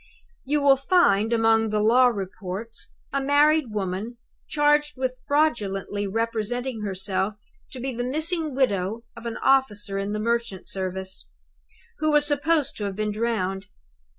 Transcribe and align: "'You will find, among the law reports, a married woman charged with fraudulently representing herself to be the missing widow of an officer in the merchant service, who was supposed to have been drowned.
"'You 0.45 0.63
will 0.63 0.77
find, 0.77 1.31
among 1.31 1.69
the 1.69 1.79
law 1.79 2.07
reports, 2.07 2.91
a 3.13 3.21
married 3.21 3.65
woman 3.69 4.17
charged 4.47 4.97
with 4.97 5.13
fraudulently 5.27 6.07
representing 6.07 6.81
herself 6.81 7.35
to 7.69 7.79
be 7.79 7.93
the 7.95 8.03
missing 8.03 8.55
widow 8.55 9.03
of 9.15 9.27
an 9.27 9.37
officer 9.43 9.99
in 9.99 10.11
the 10.13 10.19
merchant 10.19 10.67
service, 10.67 11.29
who 11.99 12.09
was 12.09 12.25
supposed 12.25 12.75
to 12.77 12.85
have 12.85 12.95
been 12.95 13.11
drowned. 13.11 13.67